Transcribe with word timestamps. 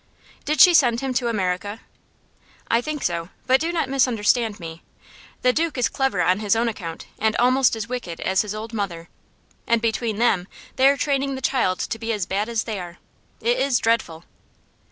"Did 0.45 0.59
she 0.59 0.73
send 0.73 1.01
him 1.01 1.13
to 1.13 1.27
America?" 1.27 1.79
"I 2.71 2.81
think 2.81 3.03
so. 3.03 3.29
But 3.45 3.59
do 3.61 3.71
not 3.71 3.87
misunderstand 3.87 4.59
me. 4.59 4.81
The 5.43 5.53
Duke 5.53 5.77
is 5.77 5.89
clever 5.89 6.23
on 6.23 6.39
his 6.39 6.55
own 6.55 6.67
account, 6.67 7.05
and 7.19 7.35
almost 7.35 7.75
as 7.75 7.87
wicked 7.87 8.19
as 8.21 8.41
his 8.41 8.55
old 8.55 8.73
mother. 8.73 9.09
And 9.67 9.79
between 9.79 10.17
them 10.17 10.47
they 10.75 10.87
are 10.87 10.97
training 10.97 11.35
the 11.35 11.39
child 11.39 11.77
to 11.77 11.99
be 11.99 12.11
as 12.13 12.25
bad 12.25 12.49
as 12.49 12.63
they 12.63 12.79
are. 12.79 12.97
It 13.41 13.59
is 13.59 13.77
dreadful." 13.77 14.23